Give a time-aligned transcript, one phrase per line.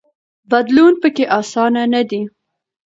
[0.49, 2.21] بدلون پکې اسانه نه دی.